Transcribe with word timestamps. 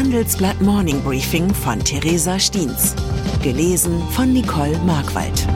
Handelsblatt 0.00 0.58
Morning 0.62 1.02
Briefing 1.02 1.52
von 1.52 1.78
Theresa 1.78 2.38
Stiens. 2.38 2.94
Gelesen 3.42 4.02
von 4.12 4.32
Nicole 4.32 4.78
Markwald. 4.78 5.46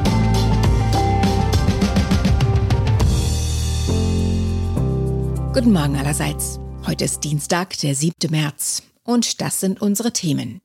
Guten 5.54 5.72
Morgen 5.72 5.96
allerseits. 5.96 6.60
Heute 6.86 7.06
ist 7.06 7.24
Dienstag, 7.24 7.78
der 7.78 7.94
7. 7.94 8.30
März. 8.30 8.82
Und 9.02 9.40
das 9.40 9.60
sind 9.60 9.80
unsere 9.80 10.12
Themen. 10.12 10.60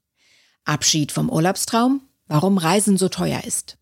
Abschied 0.65 1.14
vom 1.14 1.29
Urlaubstraum, 1.29 2.01
warum 2.27 2.57
Reisen 2.57 2.97
so 2.97 3.07
teuer 3.07 3.46
ist. 3.46 3.77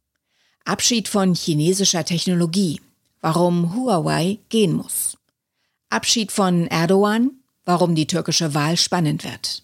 Abschied 0.63 1.07
von 1.07 1.33
chinesischer 1.33 2.05
Technologie, 2.05 2.81
warum 3.19 3.73
Huawei 3.73 4.37
gehen 4.49 4.73
muss. 4.73 5.17
Abschied 5.89 6.31
von 6.31 6.67
Erdogan, 6.67 7.31
warum 7.65 7.95
die 7.95 8.05
türkische 8.05 8.53
Wahl 8.53 8.77
spannend 8.77 9.23
wird. 9.23 9.63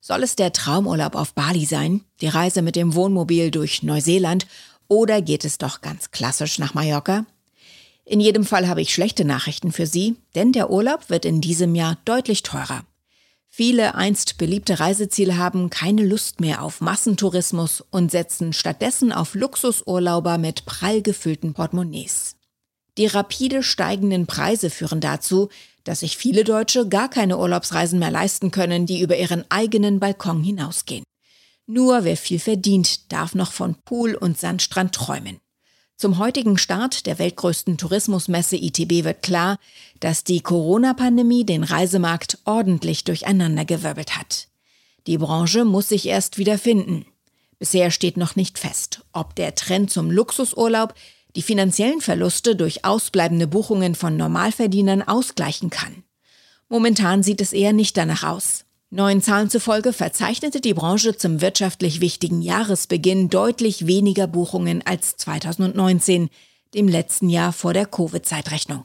Soll 0.00 0.22
es 0.22 0.36
der 0.36 0.52
Traumurlaub 0.52 1.16
auf 1.16 1.34
Bali 1.34 1.64
sein, 1.64 2.02
die 2.20 2.28
Reise 2.28 2.62
mit 2.62 2.76
dem 2.76 2.94
Wohnmobil 2.94 3.50
durch 3.50 3.82
Neuseeland 3.82 4.46
oder 4.86 5.20
geht 5.20 5.44
es 5.44 5.58
doch 5.58 5.80
ganz 5.80 6.12
klassisch 6.12 6.58
nach 6.58 6.74
Mallorca? 6.74 7.26
In 8.08 8.20
jedem 8.20 8.44
Fall 8.44 8.68
habe 8.68 8.80
ich 8.80 8.94
schlechte 8.94 9.24
Nachrichten 9.24 9.72
für 9.72 9.86
Sie, 9.86 10.14
denn 10.36 10.52
der 10.52 10.70
Urlaub 10.70 11.10
wird 11.10 11.24
in 11.24 11.40
diesem 11.40 11.74
Jahr 11.74 11.98
deutlich 12.04 12.44
teurer. 12.44 12.84
Viele 13.48 13.96
einst 13.96 14.38
beliebte 14.38 14.78
Reiseziele 14.78 15.38
haben 15.38 15.70
keine 15.70 16.04
Lust 16.04 16.40
mehr 16.40 16.62
auf 16.62 16.80
Massentourismus 16.80 17.82
und 17.90 18.12
setzen 18.12 18.52
stattdessen 18.52 19.12
auf 19.12 19.34
Luxusurlauber 19.34 20.38
mit 20.38 20.66
prall 20.66 21.02
gefüllten 21.02 21.52
Portemonnaies. 21.52 22.36
Die 22.96 23.06
rapide 23.06 23.64
steigenden 23.64 24.26
Preise 24.26 24.70
führen 24.70 25.00
dazu, 25.00 25.48
dass 25.82 26.00
sich 26.00 26.16
viele 26.16 26.44
Deutsche 26.44 26.88
gar 26.88 27.08
keine 27.08 27.38
Urlaubsreisen 27.38 27.98
mehr 27.98 28.10
leisten 28.12 28.52
können, 28.52 28.86
die 28.86 29.00
über 29.00 29.16
ihren 29.16 29.44
eigenen 29.50 29.98
Balkon 29.98 30.44
hinausgehen. 30.44 31.04
Nur 31.66 32.04
wer 32.04 32.16
viel 32.16 32.38
verdient, 32.38 33.10
darf 33.10 33.34
noch 33.34 33.52
von 33.52 33.74
Pool 33.84 34.14
und 34.14 34.38
Sandstrand 34.38 34.94
träumen. 34.94 35.38
Zum 35.98 36.18
heutigen 36.18 36.58
Start 36.58 37.06
der 37.06 37.18
weltgrößten 37.18 37.78
Tourismusmesse 37.78 38.56
ITB 38.56 39.02
wird 39.04 39.22
klar, 39.22 39.58
dass 39.98 40.24
die 40.24 40.40
Corona-Pandemie 40.40 41.46
den 41.46 41.64
Reisemarkt 41.64 42.36
ordentlich 42.44 43.04
durcheinandergewirbelt 43.04 44.18
hat. 44.18 44.48
Die 45.06 45.16
Branche 45.16 45.64
muss 45.64 45.88
sich 45.88 46.04
erst 46.04 46.36
wieder 46.36 46.58
finden. 46.58 47.06
Bisher 47.58 47.90
steht 47.90 48.18
noch 48.18 48.36
nicht 48.36 48.58
fest, 48.58 49.04
ob 49.14 49.34
der 49.36 49.54
Trend 49.54 49.90
zum 49.90 50.10
Luxusurlaub 50.10 50.92
die 51.34 51.40
finanziellen 51.40 52.02
Verluste 52.02 52.56
durch 52.56 52.84
ausbleibende 52.84 53.46
Buchungen 53.46 53.94
von 53.94 54.18
Normalverdienern 54.18 55.00
ausgleichen 55.00 55.70
kann. 55.70 56.04
Momentan 56.68 57.22
sieht 57.22 57.40
es 57.40 57.54
eher 57.54 57.72
nicht 57.72 57.96
danach 57.96 58.22
aus. 58.22 58.65
Neuen 58.90 59.20
Zahlen 59.20 59.50
zufolge 59.50 59.92
verzeichnete 59.92 60.60
die 60.60 60.72
Branche 60.72 61.16
zum 61.16 61.40
wirtschaftlich 61.40 62.00
wichtigen 62.00 62.40
Jahresbeginn 62.40 63.28
deutlich 63.28 63.88
weniger 63.88 64.28
Buchungen 64.28 64.80
als 64.86 65.16
2019, 65.16 66.28
dem 66.72 66.86
letzten 66.86 67.28
Jahr 67.28 67.52
vor 67.52 67.72
der 67.72 67.86
Covid-Zeitrechnung. 67.86 68.84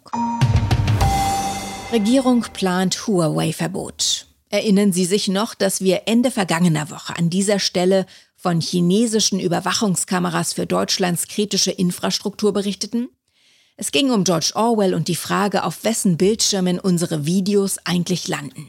Regierung 1.92 2.42
plant 2.52 3.06
Huawei-Verbot. 3.06 4.26
Erinnern 4.50 4.92
Sie 4.92 5.06
sich 5.06 5.28
noch, 5.28 5.54
dass 5.54 5.82
wir 5.82 6.02
Ende 6.08 6.32
vergangener 6.32 6.90
Woche 6.90 7.16
an 7.16 7.30
dieser 7.30 7.60
Stelle 7.60 8.08
von 8.36 8.60
chinesischen 8.60 9.40
Überwachungskameras 9.40 10.54
für 10.54 10.66
Deutschlands 10.66 11.28
kritische 11.28 11.72
Infrastruktur 11.72 12.54
berichteten? 12.54 13.10
Es 13.78 13.92
ging 13.92 14.10
um 14.10 14.24
George 14.24 14.54
Orwell 14.56 14.96
und 14.96 15.10
die 15.10 15.16
Frage, 15.16 15.64
auf 15.64 15.84
wessen 15.84 16.18
Bildschirmen 16.18 16.80
unsere 16.80 17.28
Videos 17.28 17.78
eigentlich 17.86 18.28
landen. 18.28 18.68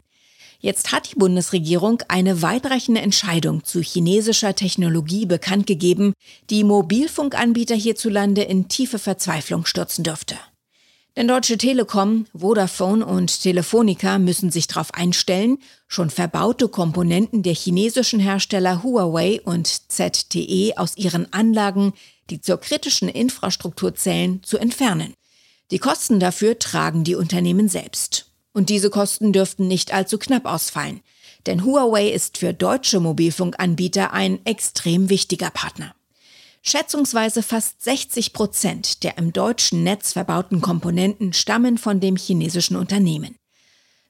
Jetzt 0.63 0.93
hat 0.93 1.11
die 1.11 1.15
Bundesregierung 1.15 2.01
eine 2.07 2.41
weitreichende 2.41 3.01
Entscheidung 3.01 3.65
zu 3.65 3.81
chinesischer 3.81 4.55
Technologie 4.55 5.25
bekannt 5.25 5.67
gegeben, 5.67 6.13
die 6.49 6.63
Mobilfunkanbieter 6.63 7.75
hierzulande 7.75 8.43
in 8.43 8.69
tiefe 8.69 8.97
Verzweiflung 8.97 9.65
stürzen 9.65 10.05
dürfte. 10.05 10.35
Denn 11.17 11.27
Deutsche 11.27 11.57
Telekom, 11.57 12.27
Vodafone 12.33 13.05
und 13.05 13.41
Telefonica 13.41 14.19
müssen 14.19 14.51
sich 14.51 14.67
darauf 14.67 14.93
einstellen, 14.93 15.57
schon 15.89 16.09
verbaute 16.09 16.69
Komponenten 16.69 17.43
der 17.43 17.55
chinesischen 17.55 18.21
Hersteller 18.21 18.83
Huawei 18.83 19.41
und 19.43 19.67
ZTE 19.67 20.77
aus 20.77 20.95
ihren 20.95 21.31
Anlagen, 21.33 21.91
die 22.29 22.39
zur 22.39 22.55
kritischen 22.55 23.09
Infrastruktur 23.09 23.95
zählen, 23.95 24.41
zu 24.43 24.57
entfernen. 24.57 25.13
Die 25.71 25.79
Kosten 25.79 26.21
dafür 26.21 26.57
tragen 26.57 27.03
die 27.03 27.15
Unternehmen 27.15 27.67
selbst. 27.67 28.32
Und 28.53 28.69
diese 28.69 28.89
Kosten 28.89 29.33
dürften 29.33 29.67
nicht 29.67 29.93
allzu 29.93 30.17
knapp 30.17 30.45
ausfallen. 30.45 31.01
Denn 31.45 31.65
Huawei 31.65 32.09
ist 32.09 32.37
für 32.37 32.53
deutsche 32.53 32.99
Mobilfunkanbieter 32.99 34.13
ein 34.13 34.45
extrem 34.45 35.09
wichtiger 35.09 35.49
Partner. 35.49 35.93
Schätzungsweise 36.61 37.43
fast 37.43 37.83
60 37.83 38.31
Prozent 38.31 39.03
der 39.03 39.17
im 39.17 39.33
deutschen 39.33 39.83
Netz 39.83 40.13
verbauten 40.13 40.61
Komponenten 40.61 41.33
stammen 41.33 41.77
von 41.77 41.99
dem 41.99 42.15
chinesischen 42.15 42.77
Unternehmen. 42.77 43.35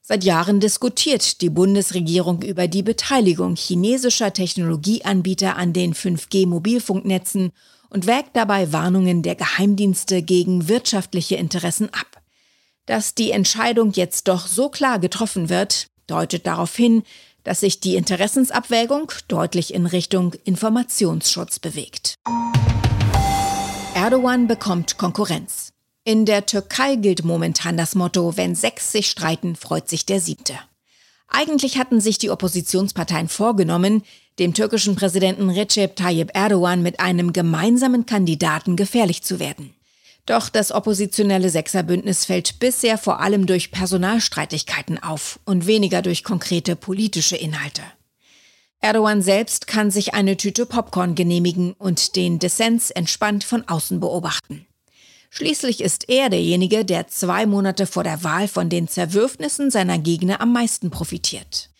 Seit 0.02 0.22
Jahren 0.22 0.60
diskutiert 0.60 1.40
die 1.40 1.48
Bundesregierung 1.50 2.42
über 2.42 2.68
die 2.68 2.82
Beteiligung 2.82 3.56
chinesischer 3.56 4.32
Technologieanbieter 4.32 5.56
an 5.56 5.72
den 5.72 5.94
5G-Mobilfunknetzen 5.94 7.52
und 7.88 8.06
wägt 8.06 8.36
dabei 8.36 8.70
Warnungen 8.72 9.22
der 9.22 9.34
Geheimdienste 9.34 10.22
gegen 10.22 10.68
wirtschaftliche 10.68 11.36
Interessen 11.36 11.88
ab. 11.88 12.13
Dass 12.86 13.14
die 13.14 13.30
Entscheidung 13.30 13.92
jetzt 13.92 14.28
doch 14.28 14.46
so 14.46 14.68
klar 14.68 14.98
getroffen 14.98 15.48
wird, 15.48 15.86
deutet 16.06 16.46
darauf 16.46 16.76
hin, 16.76 17.02
dass 17.42 17.60
sich 17.60 17.80
die 17.80 17.96
Interessensabwägung 17.96 19.10
deutlich 19.28 19.72
in 19.72 19.86
Richtung 19.86 20.34
Informationsschutz 20.44 21.58
bewegt. 21.58 22.14
Erdogan 23.94 24.46
bekommt 24.46 24.98
Konkurrenz. 24.98 25.70
In 26.04 26.26
der 26.26 26.44
Türkei 26.44 26.96
gilt 26.96 27.24
momentan 27.24 27.78
das 27.78 27.94
Motto, 27.94 28.36
wenn 28.36 28.54
sechs 28.54 28.92
sich 28.92 29.08
streiten, 29.08 29.56
freut 29.56 29.88
sich 29.88 30.04
der 30.04 30.20
siebte. 30.20 30.54
Eigentlich 31.28 31.78
hatten 31.78 32.00
sich 32.00 32.18
die 32.18 32.30
Oppositionsparteien 32.30 33.28
vorgenommen, 33.28 34.02
dem 34.38 34.52
türkischen 34.52 34.94
Präsidenten 34.94 35.48
Recep 35.48 35.96
Tayyip 35.96 36.30
Erdogan 36.34 36.82
mit 36.82 37.00
einem 37.00 37.32
gemeinsamen 37.32 38.04
Kandidaten 38.04 38.76
gefährlich 38.76 39.22
zu 39.22 39.38
werden. 39.38 39.73
Doch 40.26 40.48
das 40.48 40.72
oppositionelle 40.72 41.50
Sechserbündnis 41.50 42.24
fällt 42.24 42.58
bisher 42.58 42.96
vor 42.96 43.20
allem 43.20 43.46
durch 43.46 43.70
Personalstreitigkeiten 43.70 45.02
auf 45.02 45.38
und 45.44 45.66
weniger 45.66 46.00
durch 46.00 46.24
konkrete 46.24 46.76
politische 46.76 47.36
Inhalte. 47.36 47.82
Erdogan 48.80 49.22
selbst 49.22 49.66
kann 49.66 49.90
sich 49.90 50.14
eine 50.14 50.36
Tüte 50.36 50.66
Popcorn 50.66 51.14
genehmigen 51.14 51.72
und 51.72 52.16
den 52.16 52.38
Dissens 52.38 52.90
entspannt 52.90 53.44
von 53.44 53.66
außen 53.66 54.00
beobachten. 54.00 54.66
Schließlich 55.30 55.80
ist 55.80 56.08
er 56.08 56.30
derjenige, 56.30 56.84
der 56.84 57.08
zwei 57.08 57.44
Monate 57.44 57.86
vor 57.86 58.04
der 58.04 58.22
Wahl 58.22 58.46
von 58.46 58.68
den 58.68 58.86
Zerwürfnissen 58.86 59.70
seiner 59.70 59.98
Gegner 59.98 60.40
am 60.40 60.52
meisten 60.52 60.90
profitiert. 60.90 61.70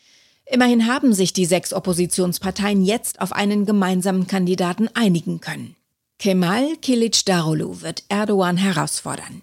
Immerhin 0.46 0.86
haben 0.86 1.14
sich 1.14 1.32
die 1.32 1.46
sechs 1.46 1.72
Oppositionsparteien 1.72 2.84
jetzt 2.84 3.20
auf 3.20 3.32
einen 3.32 3.64
gemeinsamen 3.64 4.26
Kandidaten 4.26 4.88
einigen 4.94 5.40
können. 5.40 5.76
Kemal 6.18 6.76
Kilicdaroglu 6.76 7.80
wird 7.80 8.04
Erdogan 8.08 8.56
herausfordern. 8.56 9.42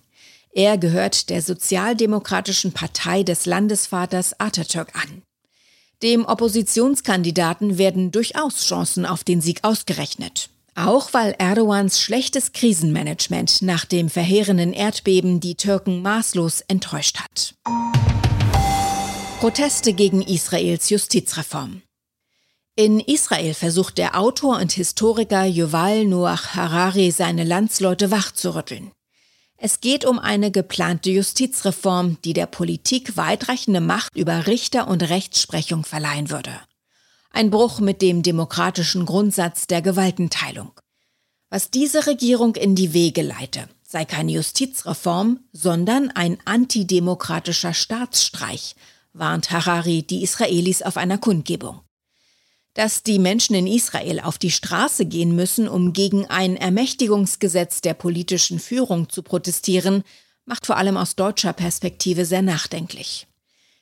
Er 0.54 0.78
gehört 0.78 1.30
der 1.30 1.42
sozialdemokratischen 1.42 2.74
Partei 2.74 3.24
des 3.24 3.46
Landesvaters 3.46 4.40
Atatürk 4.40 4.96
an. 4.96 5.22
Dem 6.04 6.26
Oppositionskandidaten 6.26 7.78
werden 7.78 8.12
durchaus 8.12 8.66
Chancen 8.66 9.06
auf 9.06 9.24
den 9.24 9.40
Sieg 9.40 9.60
ausgerechnet. 9.64 10.50
Auch 10.74 11.14
weil 11.14 11.36
Erdogans 11.38 12.00
schlechtes 12.00 12.54
Krisenmanagement 12.54 13.62
nach 13.62 13.86
dem 13.86 14.10
verheerenden 14.10 14.74
Erdbeben 14.74 15.40
die 15.40 15.56
Türken 15.56 16.02
maßlos 16.02 16.62
enttäuscht 16.62 17.20
hat. 17.20 17.56
Proteste 19.40 19.94
gegen 19.94 20.22
Israels 20.22 20.90
Justizreform. 20.90 21.82
In 22.82 23.00
Israel 23.00 23.54
versucht 23.54 24.00
der 24.00 24.18
Autor 24.18 24.58
und 24.58 24.72
Historiker 24.72 25.46
Yuval 25.46 26.04
Noach 26.06 26.56
Harari 26.56 27.12
seine 27.12 27.44
Landsleute 27.44 28.10
wachzurütteln. 28.10 28.92
Es 29.58 29.82
geht 29.82 30.04
um 30.04 30.18
eine 30.18 30.50
geplante 30.50 31.12
Justizreform, 31.12 32.18
die 32.26 32.34
der 32.34 32.48
Politik 32.48 33.18
weitreichende 33.18 33.82
Macht 33.82 34.16
über 34.16 34.48
Richter 34.48 34.88
und 34.88 35.04
Rechtsprechung 35.04 35.84
verleihen 35.84 36.32
würde. 36.32 36.60
Ein 37.30 37.52
Bruch 37.52 37.82
mit 37.82 38.02
dem 38.02 38.24
demokratischen 38.24 39.06
Grundsatz 39.06 39.68
der 39.68 39.84
Gewaltenteilung. 39.84 40.72
Was 41.52 41.70
diese 41.70 42.08
Regierung 42.08 42.56
in 42.56 42.74
die 42.74 42.94
Wege 42.94 43.22
leite, 43.22 43.70
sei 43.88 44.06
keine 44.06 44.32
Justizreform, 44.32 45.42
sondern 45.54 46.10
ein 46.10 46.40
antidemokratischer 46.46 47.76
Staatsstreich, 47.76 48.74
warnt 49.14 49.52
Harari 49.52 50.02
die 50.02 50.24
Israelis 50.24 50.82
auf 50.82 50.98
einer 50.98 51.20
Kundgebung. 51.20 51.82
Dass 52.74 53.04
die 53.04 53.20
Menschen 53.20 53.56
in 53.56 53.68
Israel 53.68 54.22
auf 54.22 54.38
die 54.38 54.52
Straße 54.52 55.06
gehen 55.06 55.36
müssen, 55.36 55.68
um 55.68 55.92
gegen 55.92 56.26
ein 56.28 56.56
Ermächtigungsgesetz 56.56 57.82
der 57.82 57.94
politischen 57.94 58.60
Führung 58.60 59.10
zu 59.10 59.24
protestieren, 59.24 60.04
macht 60.46 60.66
vor 60.66 60.78
allem 60.78 60.96
aus 60.96 61.16
deutscher 61.16 61.52
Perspektive 61.52 62.26
sehr 62.26 62.42
nachdenklich. 62.42 63.28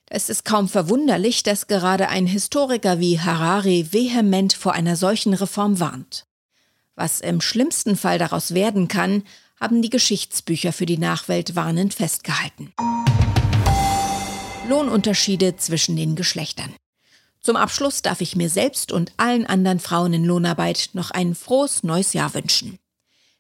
Es 0.08 0.30
ist 0.30 0.44
kaum 0.44 0.68
verwunderlich, 0.68 1.44
dass 1.44 1.68
gerade 1.68 2.10
ein 2.10 2.26
Historiker 2.26 3.00
wie 3.00 3.20
Harari 3.20 3.88
vehement 3.92 4.54
vor 4.54 4.74
einer 4.74 4.96
solchen 4.96 5.36
Reform 5.36 5.80
warnt. 5.80 6.26
Was 6.96 7.22
im 7.22 7.42
schlimmsten 7.42 7.96
Fall 7.96 8.18
daraus 8.18 8.56
werden 8.56 8.88
kann, 8.88 9.24
haben 9.60 9.84
die 9.84 9.92
Geschichtsbücher 9.92 10.74
für 10.74 10.88
die 10.88 10.98
Nachwelt 10.98 11.56
warnend 11.56 11.94
festgehalten. 11.94 12.74
Lohnunterschiede 14.68 15.58
zwischen 15.58 15.96
den 15.96 16.16
Geschlechtern. 16.16 16.74
Zum 17.50 17.56
Abschluss 17.56 18.04
darf 18.04 18.22
ich 18.22 18.36
mir 18.36 18.48
selbst 18.48 18.92
und 18.92 19.12
allen 19.18 19.48
anderen 19.48 19.80
Frauen 19.80 20.14
in 20.14 20.24
Lohnarbeit 20.24 20.92
noch 20.94 21.10
ein 21.10 21.34
frohes 21.34 21.82
neues 21.82 22.14
Jahr 22.14 22.36
wünschen. 22.36 22.78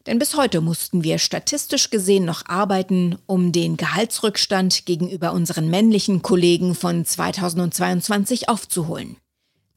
Denn 0.07 0.17
bis 0.17 0.35
heute 0.35 0.61
mussten 0.61 1.03
wir 1.03 1.19
statistisch 1.19 1.91
gesehen 1.91 2.25
noch 2.25 2.47
arbeiten, 2.47 3.19
um 3.27 3.51
den 3.51 3.77
Gehaltsrückstand 3.77 4.87
gegenüber 4.87 5.31
unseren 5.31 5.69
männlichen 5.69 6.23
Kollegen 6.23 6.73
von 6.73 7.05
2022 7.05 8.49
aufzuholen. 8.49 9.17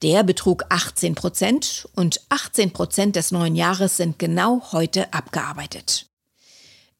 Der 0.00 0.22
betrug 0.22 0.64
18 0.70 1.14
Prozent 1.14 1.86
und 1.94 2.22
18 2.30 2.72
Prozent 2.72 3.16
des 3.16 3.32
neuen 3.32 3.54
Jahres 3.54 3.98
sind 3.98 4.18
genau 4.18 4.62
heute 4.72 5.12
abgearbeitet. 5.12 6.06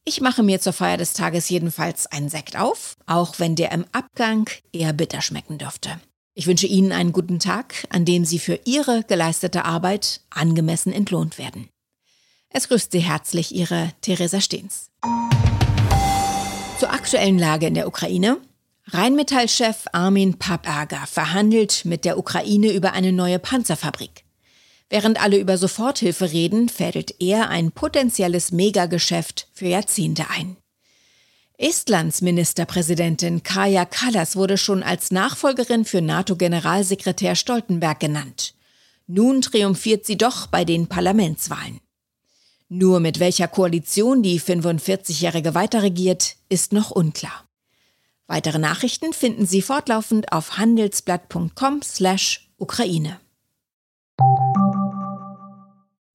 Ich 0.05 0.21
mache 0.21 0.43
mir 0.43 0.61
zur 0.61 0.73
Feier 0.73 0.97
des 0.97 1.13
Tages 1.13 1.49
jedenfalls 1.49 2.05
einen 2.05 2.29
Sekt 2.29 2.59
auf, 2.59 2.95
auch 3.07 3.39
wenn 3.39 3.55
der 3.55 3.71
im 3.71 3.85
Abgang 3.91 4.47
eher 4.71 4.93
bitter 4.93 5.21
schmecken 5.21 5.57
dürfte. 5.57 5.99
Ich 6.35 6.47
wünsche 6.47 6.65
Ihnen 6.65 6.91
einen 6.91 7.13
guten 7.13 7.39
Tag, 7.39 7.85
an 7.89 8.05
dem 8.05 8.25
Sie 8.25 8.39
für 8.39 8.59
Ihre 8.65 9.03
geleistete 9.03 9.65
Arbeit 9.65 10.21
angemessen 10.31 10.91
entlohnt 10.91 11.37
werden. 11.37 11.69
Es 12.49 12.67
grüßt 12.69 12.91
Sie 12.91 12.99
herzlich 12.99 13.53
Ihre 13.53 13.91
Theresa 14.01 14.41
Stehns. 14.41 14.89
Zur 16.79 16.91
aktuellen 16.91 17.37
Lage 17.37 17.67
in 17.67 17.75
der 17.75 17.87
Ukraine. 17.87 18.37
Rheinmetall-Chef 18.87 19.85
Armin 19.91 20.39
Paperger 20.39 21.05
verhandelt 21.07 21.85
mit 21.85 22.03
der 22.03 22.17
Ukraine 22.17 22.73
über 22.73 22.93
eine 22.93 23.13
neue 23.13 23.39
Panzerfabrik. 23.39 24.23
Während 24.89 25.21
alle 25.21 25.37
über 25.37 25.57
Soforthilfe 25.57 26.31
reden, 26.31 26.67
fädelt 26.67 27.15
er 27.19 27.49
ein 27.49 27.71
potenzielles 27.71 28.51
Megageschäft 28.51 29.47
für 29.53 29.67
Jahrzehnte 29.67 30.29
ein. 30.29 30.57
Estlands 31.63 32.21
Ministerpräsidentin 32.21 33.41
Kaja 33.41 33.85
Kallas 33.85 34.35
wurde 34.35 34.57
schon 34.57 34.83
als 34.83 35.11
Nachfolgerin 35.11 35.85
für 35.85 36.01
NATO-Generalsekretär 36.01 37.35
Stoltenberg 37.35 38.01
genannt. 38.01 38.53
Nun 39.07 39.41
triumphiert 39.41 40.05
sie 40.05 40.17
doch 40.17 40.47
bei 40.47 40.65
den 40.65 40.87
Parlamentswahlen. 40.87 41.79
Nur 42.67 42.99
mit 42.99 43.21
welcher 43.21 43.47
Koalition 43.47 44.23
die 44.23 44.41
45-Jährige 44.41 45.55
weiterregiert, 45.55 46.35
ist 46.49 46.73
noch 46.73 46.91
unklar. 46.91 47.47
Weitere 48.27 48.59
Nachrichten 48.59 49.13
finden 49.13 49.45
Sie 49.45 49.61
fortlaufend 49.61 50.33
auf 50.33 50.57
handelsblatt.com/Ukraine. 50.57 53.21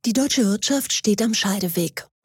Die 0.05 0.13
deutsche 0.13 0.45
Wirtschaft 0.45 0.93
steht 0.93 1.23
am 1.23 1.33
Scheideweg. 1.33 2.07